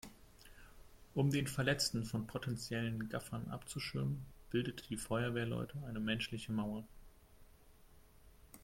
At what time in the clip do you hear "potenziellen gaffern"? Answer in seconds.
2.25-3.47